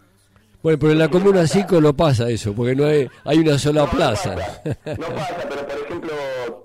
Bueno, 0.64 0.80
pero 0.80 0.92
en 0.92 1.00
la 1.00 1.10
comuna 1.10 1.48
5 1.48 1.82
no 1.82 1.96
pasa 1.96 2.30
eso, 2.30 2.54
porque 2.54 2.76
no 2.76 2.86
hay, 2.86 3.10
hay 3.26 3.40
una 3.40 3.58
sola 3.58 3.90
plaza. 3.90 4.36
No 4.36 5.08
pasa, 5.08 5.38
pero 5.50 5.68
por 5.68 5.80
ejemplo, 5.80 6.12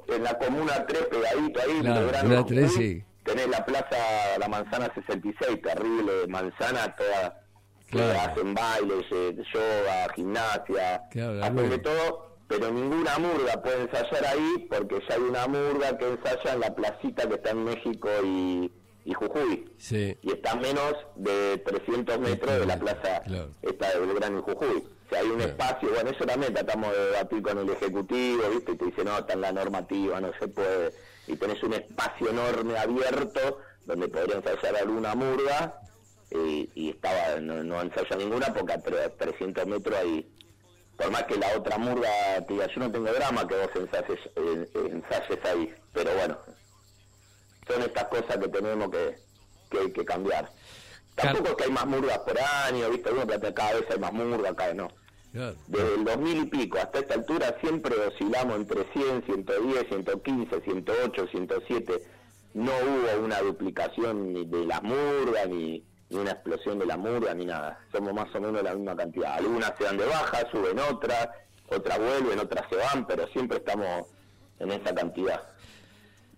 en 0.09 0.23
la 0.23 0.39
comuna 0.39 0.87
3 0.87 1.03
pegadito 1.11 1.61
ahí, 1.61 1.81
claro, 1.81 2.45
3, 2.45 2.73
sí. 2.73 3.05
tenés 3.25 3.49
la 3.49 3.65
plaza 3.65 3.97
La 4.39 4.49
Manzana 4.49 4.91
66, 4.95 5.63
terrible 5.63 6.27
manzana, 6.29 6.95
toda, 6.97 7.43
claro. 7.91 8.21
hacen 8.21 8.55
bailes, 8.55 9.07
yoga, 9.11 10.15
gimnasia, 10.15 11.03
hacen 11.43 11.71
de 11.71 11.79
todo 11.79 12.27
pero 12.49 12.71
ninguna 12.71 13.19
murga 13.19 13.61
puede 13.63 13.83
ensayar 13.83 14.25
ahí 14.27 14.69
porque 14.71 15.01
ya 15.09 15.17
hay 15.17 15.23
una 15.23 15.47
murga 15.49 15.99
que 15.99 16.09
ensaya 16.09 16.55
en 16.55 16.61
la 16.61 16.75
placita 16.75 17.29
que 17.29 17.35
está 17.35 17.51
en 17.51 17.65
México 17.65 18.09
y, 18.25 18.73
Jujuy. 19.15 19.71
Y 20.23 20.33
está 20.33 20.53
a 20.53 20.57
menos 20.57 20.95
de 21.15 21.59
300 21.59 22.19
metros 22.19 22.61
de 22.61 22.67
la 22.67 22.79
plaza 22.79 23.23
esta 23.63 23.91
de 23.91 24.01
Belgrano 24.01 24.39
y 24.39 24.43
Jujuy. 24.43 24.85
O 25.07 25.09
sea, 25.09 25.21
hay 25.21 25.29
un 25.29 25.41
espacio, 25.41 25.89
bueno, 25.91 26.11
eso 26.11 26.25
también 26.27 26.53
tratamos 26.53 26.93
de 26.93 27.05
debatir 27.07 27.43
con 27.43 27.59
el 27.59 27.71
Ejecutivo, 27.71 28.43
¿viste? 28.51 28.73
Y 28.73 28.77
te 28.77 28.85
dice, 28.87 29.05
no, 29.05 29.19
está 29.19 29.35
en 29.35 29.41
la 29.41 29.53
normativa, 29.53 30.21
no 30.21 30.33
se 30.41 30.49
puede. 30.49 30.93
Y 31.29 31.37
tenés 31.37 31.63
un 31.63 31.75
espacio 31.75 32.31
enorme 32.31 32.77
abierto 32.77 33.61
donde 33.85 34.09
podría 34.09 34.37
ensayar 34.37 34.77
alguna 34.77 35.15
murga 35.15 35.81
y, 36.31 36.69
y 36.75 36.91
estaba 36.91 37.41
no, 37.41 37.63
no 37.63 37.81
ensaya 37.81 38.17
ninguna 38.17 38.53
porque 38.53 38.73
a 38.73 38.81
300 38.81 39.67
metros 39.67 39.97
hay 39.97 40.29
por 40.97 41.11
más 41.11 41.25
que 41.25 41.37
la 41.37 41.49
otra 41.57 41.79
murga 41.79 42.09
diga, 42.49 42.67
yo 42.67 42.81
no 42.81 42.91
tengo 42.91 43.13
drama 43.13 43.47
que 43.47 43.55
vos 43.55 43.71
ensayes, 43.75 44.19
ensayes 44.75 45.45
ahí, 45.45 45.75
pero 45.93 46.11
bueno, 46.15 46.39
son 47.67 47.83
estas 47.83 48.05
cosas 48.05 48.37
que 48.39 48.49
tenemos 48.49 48.91
que, 48.91 49.17
que, 49.71 49.93
que 49.93 50.05
cambiar. 50.05 50.51
Tampoco 51.15 51.49
es 51.49 51.55
que 51.55 51.65
hay 51.65 51.71
más 51.71 51.87
murgas 51.87 52.19
por 52.19 52.39
año, 52.39 52.91
¿viste? 52.91 53.11
Uno 53.11 53.27
que 53.27 53.55
cada 53.55 53.75
vez 53.75 53.85
hay 53.91 53.99
más 53.99 54.13
murgas, 54.13 54.55
cada 54.55 54.69
vez 54.69 54.77
no. 54.77 54.89
Desde 55.67 55.95
el 55.95 56.05
2000 56.05 56.37
y 56.39 56.45
pico 56.47 56.79
hasta 56.79 57.01
esta 57.01 57.15
altura 57.15 57.57
siempre 57.61 57.95
oscilamos 57.95 58.57
entre 58.57 58.85
100, 58.93 59.25
110, 59.25 59.89
115, 59.89 60.61
108, 60.63 61.27
107. 61.31 62.03
No 62.55 62.73
hubo 62.73 63.25
una 63.25 63.41
duplicación 63.41 64.33
ni 64.33 64.47
de 64.47 64.65
las 64.65 64.83
murgas 64.83 65.47
ni 65.49 65.85
ni 66.09 66.19
una 66.19 66.33
explosión 66.33 66.79
de 66.79 66.87
la 66.87 66.97
murga, 66.97 67.35
ni 67.35 67.45
nada. 67.45 67.79
Somos 67.93 68.15
más 68.15 68.33
o 68.35 68.41
menos 68.41 68.63
la 68.63 68.75
misma 68.75 68.97
cantidad. 68.97 69.35
Algunas 69.35 69.73
se 69.77 69.85
dan 69.85 69.97
de 69.97 70.07
baja, 70.07 70.51
suben 70.51 70.79
otras, 70.79 71.29
otras 71.69 71.99
vuelven, 71.99 72.39
otras 72.39 72.65
se 72.71 72.77
van, 72.77 73.07
pero 73.07 73.27
siempre 73.29 73.59
estamos 73.59 74.07
en 74.59 74.71
esa 74.71 74.95
cantidad. 74.95 75.43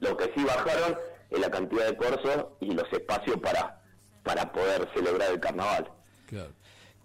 Lo 0.00 0.16
que 0.16 0.32
sí 0.34 0.44
bajaron 0.44 0.96
la 1.30 1.50
cantidad 1.50 1.86
de 1.86 1.96
corsos 1.96 2.46
y 2.60 2.72
los 2.72 2.90
espacios 2.92 3.38
para, 3.40 3.82
para 4.22 4.50
poder 4.52 4.88
celebrar 4.94 5.30
el 5.32 5.40
carnaval. 5.40 5.90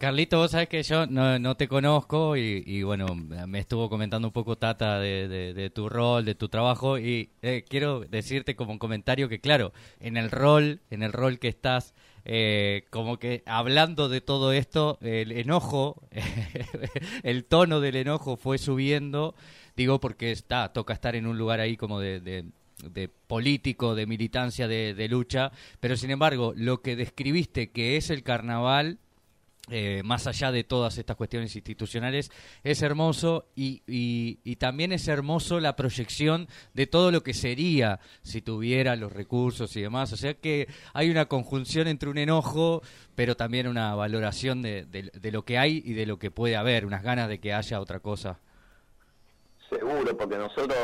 Carlito, 0.04 0.38
vos 0.38 0.52
sabés 0.52 0.68
que 0.68 0.84
yo 0.84 1.06
no, 1.06 1.56
te 1.56 1.70
conozco 1.70 2.36
y, 2.36 2.84
bueno, 2.84 3.16
me 3.16 3.60
estuvo 3.60 3.90
comentando 3.90 4.28
un 4.28 4.34
poco 4.34 4.58
Tata 4.58 5.00
de, 5.00 5.72
tu 5.74 5.88
rol, 5.88 6.26
de 6.26 6.36
tu 6.36 6.50
trabajo 6.50 7.00
y 7.00 7.30
eh, 7.42 7.64
quiero 7.68 8.02
decirte 8.02 8.56
como 8.56 8.74
un 8.74 8.80
comentario 8.80 9.30
que 9.30 9.40
claro, 9.40 9.72
en 10.02 10.18
el 10.18 10.30
rol, 10.30 10.82
en 10.90 11.04
el 11.04 11.14
rol 11.14 11.40
que 11.40 11.48
estás, 11.48 11.94
eh, 12.26 12.84
como 12.90 13.18
que 13.18 13.44
hablando 13.46 14.10
de 14.10 14.20
todo 14.20 14.52
esto, 14.52 14.98
el 15.00 15.32
enojo, 15.32 16.02
el 17.24 17.46
tono 17.46 17.80
del 17.80 17.96
enojo 17.96 18.36
fue 18.36 18.58
subiendo, 18.58 19.36
digo 19.78 20.02
porque 20.02 20.32
está, 20.32 20.74
toca 20.74 20.94
estar 20.94 21.16
en 21.16 21.28
un 21.28 21.38
lugar 21.38 21.62
ahí 21.62 21.78
como 21.78 22.02
de, 22.02 22.20
de, 22.20 22.46
político, 23.28 23.96
de 23.96 24.06
militancia, 24.06 24.68
de, 24.68 24.94
de 24.94 25.08
lucha, 25.08 25.52
pero 25.80 25.96
sin 25.96 26.12
embargo, 26.12 26.54
lo 26.56 26.82
que 26.82 26.96
describiste 26.96 27.72
que 27.72 27.98
es 27.98 28.10
el 28.10 28.24
carnaval 28.24 29.00
eh, 29.70 30.02
más 30.04 30.28
allá 30.28 30.52
de 30.52 30.66
todas 30.66 30.98
estas 30.98 31.16
cuestiones 31.16 31.56
institucionales, 31.56 32.32
es 32.66 32.82
hermoso 32.82 33.46
y, 33.56 33.82
y, 33.88 34.56
también 34.58 34.92
es 34.92 35.08
hermoso 35.08 35.62
la 35.62 35.78
proyección 35.78 36.50
de 36.74 36.86
todo 36.86 37.12
lo 37.12 37.24
que 37.24 37.34
sería 37.34 38.02
si 38.24 38.42
tuviera 38.42 38.98
los 38.98 39.14
recursos 39.14 39.74
y 39.78 39.82
demás. 39.82 40.12
O 40.12 40.18
sea 40.18 40.34
que 40.34 40.68
hay 40.94 41.10
una 41.10 41.28
conjunción 41.28 41.88
entre 41.88 42.10
un 42.10 42.18
enojo, 42.18 42.82
pero 43.16 43.38
también 43.38 43.68
una 43.68 43.96
valoración 43.96 44.62
de, 44.62 44.84
de, 44.84 45.32
lo 45.32 45.46
que 45.46 45.58
hay 45.58 45.82
y 45.86 45.94
de 45.94 46.08
lo 46.08 46.20
que 46.20 46.30
puede 46.30 46.58
haber, 46.58 46.86
unas 46.86 47.02
ganas 47.02 47.30
de 47.30 47.40
que 47.40 47.54
haya 47.54 47.80
otra 47.80 48.02
cosa. 48.02 48.40
Seguro, 49.70 50.18
porque 50.18 50.38
nosotros, 50.38 50.78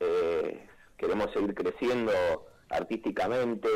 eh, 0.00 0.65
queremos 0.96 1.32
seguir 1.32 1.54
creciendo 1.54 2.12
artísticamente 2.68 3.68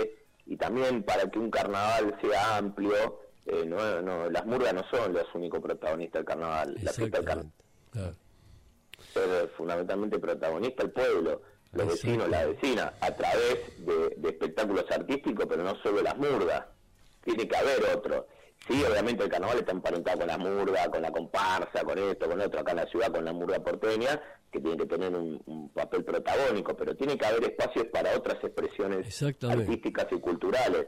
y 0.47 0.57
también 0.57 1.03
para 1.03 1.31
que 1.31 1.39
un 1.39 1.51
carnaval 1.51 2.17
sea 2.21 2.57
amplio, 2.57 3.21
eh, 3.47 3.65
no, 3.67 4.03
no, 4.03 4.31
las 4.31 4.45
murgas 4.47 4.75
no 4.75 4.85
son 4.91 5.13
los 5.13 5.27
únicos 5.35 5.61
protagonistas 5.61 6.21
del 6.21 6.27
carnaval, 6.27 6.75
la 6.83 6.93
fiesta 6.93 7.19
del 7.19 7.27
carnaval. 7.27 7.53
Es 9.15 9.51
fundamentalmente 9.57 10.19
protagonista 10.19 10.83
el 10.83 10.91
pueblo, 10.91 11.43
los 11.73 11.87
vecinos, 11.87 12.29
la 12.29 12.47
vecina, 12.47 12.95
a 13.01 13.15
través 13.15 13.85
de, 13.87 14.15
de 14.17 14.29
espectáculos 14.29 14.85
artísticos, 14.91 15.47
pero 15.49 15.63
no 15.63 15.77
solo 15.83 16.03
las 16.03 16.17
murgas, 16.17 16.67
tiene 17.25 17.47
que 17.47 17.57
haber 17.57 17.85
otro. 17.97 18.27
Sí, 18.67 18.85
obviamente 18.85 19.25
el 19.25 19.31
carnaval 19.31 19.59
está 19.59 19.73
emparentado 19.73 20.19
con 20.19 20.27
la 20.29 20.39
murga, 20.39 20.89
con 20.91 21.03
la 21.03 21.11
comparsa, 21.11 21.83
con 21.83 21.99
esto, 21.99 22.29
con 22.29 22.41
otro, 22.41 22.61
acá 22.61 22.73
en 22.73 22.77
la 22.79 22.87
ciudad 22.87 23.11
con 23.11 23.25
la 23.25 23.33
murga 23.33 23.59
porteña, 23.59 24.21
que 24.53 24.61
tiene 24.61 24.77
que 24.77 24.87
tener 24.87 25.15
un, 25.15 25.71
papel 25.75 26.05
protagónico, 26.05 26.77
pero 26.77 26.95
tiene 26.97 27.17
que 27.17 27.27
haber 27.27 27.45
espacios 27.45 27.87
para 27.87 28.17
otras 28.17 28.43
expresiones 28.43 29.23
artísticas 29.43 30.07
y 30.11 30.21
culturales. 30.21 30.87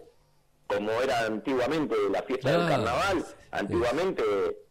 Como 0.67 0.91
era 1.03 1.27
antiguamente 1.27 1.95
la 2.11 2.23
fiesta 2.23 2.51
del 2.51 2.69
carnaval, 2.69 3.25
antiguamente 3.51 4.23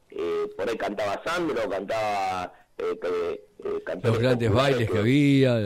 eh, 0.10 0.50
por 0.56 0.70
ahí 0.70 0.78
cantaba 0.78 1.22
Sandro, 1.24 1.70
cantaba... 1.70 2.54
Eh, 2.78 3.00
eh, 3.04 3.84
los 4.02 4.18
grandes 4.18 4.52
bailes 4.52 4.90
que 4.90 4.98
había. 4.98 5.58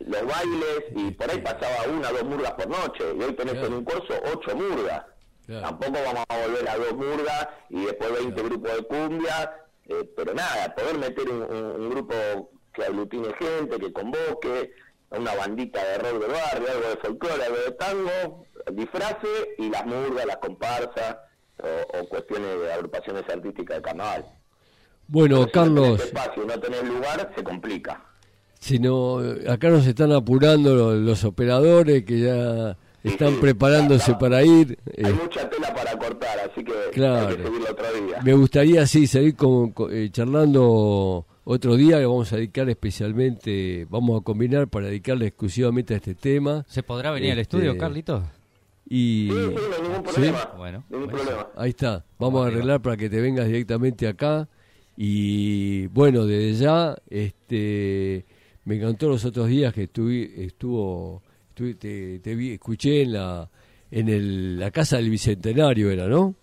Los 0.00 0.26
bailes, 0.26 0.84
y 0.94 1.10
por 1.12 1.30
ahí 1.30 1.40
pasaba 1.40 1.90
una 1.90 2.10
o 2.10 2.12
dos 2.12 2.24
murgas 2.24 2.52
por 2.52 2.68
noche, 2.68 3.04
y 3.18 3.22
hoy 3.22 3.32
tenés 3.34 3.54
en 3.54 3.72
un 3.72 3.84
curso 3.84 4.14
ocho 4.32 4.54
murgas. 4.54 5.02
Tampoco 5.48 5.98
vamos 6.04 6.24
a 6.28 6.46
volver 6.46 6.68
a 6.68 6.76
dos 6.76 6.94
murgas 6.94 7.48
y 7.70 7.86
después 7.86 8.12
20 8.12 8.42
grupos 8.42 8.76
de 8.76 8.82
cumbia, 8.82 9.52
eh, 9.86 10.10
pero 10.14 10.34
nada, 10.34 10.74
poder 10.74 10.98
meter 10.98 11.26
un, 11.26 11.90
grupo 11.90 12.14
que 12.74 12.84
aglutine 12.84 13.28
gente, 13.38 13.78
que 13.78 13.90
convoque, 13.90 14.72
una 15.10 15.34
bandita 15.34 15.82
de 15.82 15.98
rock 15.98 16.20
de 16.20 16.32
barrio, 16.32 16.68
algo 16.70 16.88
de 16.90 16.96
folclore, 16.96 17.44
algo 17.44 17.56
de 17.56 17.72
tango, 17.72 18.44
disfraces 18.72 19.48
y 19.56 19.70
las 19.70 19.86
murgas, 19.86 20.26
las 20.26 20.36
comparsas 20.36 21.16
o, 21.98 22.08
cuestiones 22.08 22.60
de 22.60 22.72
agrupaciones 22.72 23.24
artísticas 23.28 23.78
de 23.78 23.82
carnaval. 23.82 24.26
Bueno, 25.06 25.46
Carlos. 25.50 25.98
Si 25.98 26.08
espacio 26.08 26.44
no 26.44 26.60
tenés 26.60 26.84
lugar, 26.84 27.32
se 27.34 27.42
complica. 27.42 28.04
Si 28.60 28.78
no, 28.78 29.20
acá 29.48 29.70
nos 29.70 29.86
están 29.86 30.12
apurando 30.12 30.94
los 30.94 31.24
operadores 31.24 32.04
que 32.04 32.20
ya 32.20 32.76
están 33.02 33.36
preparándose 33.40 34.14
para 34.14 34.42
ir. 34.42 34.78
Hay 34.96 35.10
eh. 35.10 35.12
mucha 35.12 35.48
tela 35.48 35.74
para 35.74 35.96
cortar, 35.98 36.38
así 36.50 36.64
que 36.64 36.72
hay 36.72 36.90
que 36.90 37.42
seguirlo 37.44 37.70
otro 37.70 37.92
día. 37.92 38.20
Me 38.22 38.32
gustaría, 38.34 38.86
sí, 38.86 39.06
seguir 39.06 39.36
con, 39.36 39.74
eh, 39.90 40.08
charlando 40.10 41.26
otro 41.44 41.76
día 41.76 41.98
que 41.98 42.06
vamos 42.06 42.32
a 42.32 42.36
dedicar 42.36 42.68
especialmente, 42.68 43.86
vamos 43.88 44.20
a 44.20 44.24
combinar 44.24 44.68
para 44.68 44.88
dedicarle 44.88 45.28
exclusivamente 45.28 45.94
a 45.94 45.96
este 45.98 46.14
tema. 46.14 46.64
¿Se 46.68 46.82
podrá 46.82 47.10
venir 47.10 47.32
al 47.32 47.38
estudio, 47.38 47.70
este, 47.70 47.80
Carlitos? 47.80 48.24
Y, 48.90 49.28
sí, 49.30 49.36
sí, 49.36 49.54
no 49.70 49.88
ningún 49.88 50.02
problema. 50.02 50.52
Bueno, 50.56 50.84
ningún 50.88 51.08
problema. 51.08 51.48
Ahí 51.56 51.70
está, 51.70 52.04
vamos 52.18 52.44
a 52.44 52.48
arreglar 52.48 52.82
para 52.82 52.96
que 52.96 53.08
te 53.08 53.20
vengas 53.20 53.46
directamente 53.46 54.08
acá. 54.08 54.48
Y 54.96 55.86
bueno, 55.88 56.26
desde 56.26 56.64
ya, 56.64 56.96
este, 57.08 58.26
me 58.64 58.76
encantó 58.76 59.08
los 59.08 59.24
otros 59.24 59.46
días 59.46 59.72
que 59.72 59.84
estuvo 59.84 61.22
te, 61.74 62.34
vi, 62.34 62.52
escuché 62.52 63.02
en 63.02 63.12
la 63.12 63.50
en 63.90 64.08
el, 64.08 64.58
la 64.58 64.70
casa 64.70 64.96
del 64.96 65.10
Bicentenario, 65.10 65.90
era, 65.90 66.08
¿no? 66.08 66.34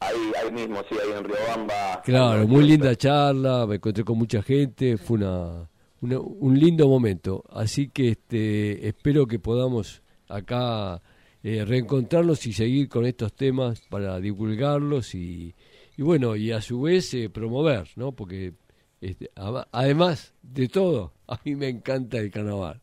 Ahí, 0.00 0.32
ahí 0.42 0.50
mismo, 0.50 0.82
sí, 0.88 0.94
ahí 0.94 1.18
en 1.18 1.24
Riobamba. 1.24 2.02
Claro, 2.02 2.48
muy 2.48 2.64
linda 2.64 2.96
charla, 2.96 3.66
me 3.66 3.76
encontré 3.76 4.04
con 4.04 4.16
mucha 4.16 4.42
gente, 4.42 4.96
fue 4.96 5.18
una, 5.18 5.68
un 6.00 6.58
lindo 6.58 6.88
momento. 6.88 7.44
Así 7.50 7.88
que 7.88 8.10
este, 8.10 8.88
espero 8.88 9.26
que 9.26 9.38
podamos 9.38 10.02
acá 10.28 11.02
eh, 11.42 11.64
reencontrarnos 11.64 12.46
y 12.46 12.52
seguir 12.52 12.88
con 12.88 13.06
estos 13.06 13.32
temas 13.34 13.80
para 13.88 14.20
divulgarlos 14.20 15.14
y, 15.14 15.54
y 15.96 16.02
bueno, 16.02 16.36
y 16.36 16.52
a 16.52 16.60
su 16.60 16.82
vez 16.82 17.12
eh, 17.14 17.28
promover, 17.28 17.88
¿no? 17.96 18.12
Porque 18.12 18.54
este, 19.00 19.30
además 19.72 20.34
de 20.42 20.68
todo, 20.68 21.12
a 21.28 21.38
mí 21.44 21.54
me 21.56 21.68
encanta 21.68 22.18
el 22.18 22.30
carnaval. 22.30 22.80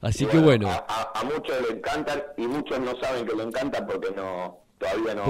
Así 0.00 0.26
que 0.26 0.38
bueno. 0.38 0.68
A, 0.70 1.22
muchos 1.24 1.54
le 1.68 1.76
encantan 1.76 2.22
y 2.36 2.46
muchos 2.46 2.80
no 2.80 2.98
saben 3.00 3.26
que 3.26 3.36
le 3.36 3.42
encantan 3.42 3.86
porque 3.86 4.10
no 4.16 4.58
todavía 4.78 5.14
no, 5.14 5.22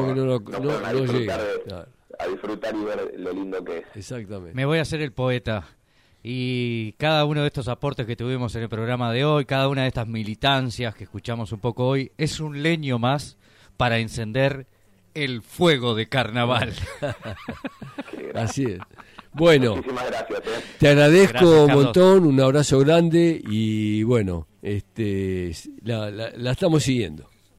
a, 2.19 2.27
disfrutar 2.29 2.75
y 2.75 2.85
ver 2.85 3.15
lo 3.17 3.33
lindo 3.33 3.65
que 3.65 3.79
es. 3.79 3.85
Exactamente. 3.95 4.55
Me 4.55 4.65
voy 4.65 4.79
a 4.79 4.83
hacer 4.83 5.01
el 5.01 5.13
poeta. 5.13 5.65
Y 6.23 6.93
cada 6.99 7.25
uno 7.25 7.41
de 7.41 7.47
estos 7.47 7.67
aportes 7.69 8.07
que 8.07 8.15
tuvimos 8.15 8.55
en 8.55 8.63
el 8.63 8.69
programa 8.69 9.11
de 9.11 9.25
hoy, 9.25 9.47
cada 9.47 9.69
una 9.69 9.83
de 9.83 9.89
estas 9.89 10.07
militancias 10.07 10.95
que 10.95 11.05
escuchamos 11.05 11.51
un 11.53 11.61
poco 11.61 11.87
hoy, 11.87 12.13
es 12.19 12.41
un 12.41 12.63
leño 12.63 12.99
más 12.99 13.39
para 13.77 13.99
encender 13.99 14.67
el 15.15 15.43
fuego 15.43 15.95
de 15.95 16.09
carnaval. 16.09 16.75
Así 18.35 18.65
es. 18.65 18.81
Bueno, 19.33 19.77
gracias. 19.77 20.41
¿eh? 20.41 20.65
Te 20.79 20.89
agradezco 20.89 21.65
un 21.65 21.73
montón, 21.73 22.27
un 22.27 22.41
abrazo 22.41 22.81
grande 22.81 23.41
y 23.49 24.03
bueno, 24.03 24.49
este, 24.61 25.53
la 25.85 26.51
estamos 26.51 26.83
siguiendo. 26.83 27.30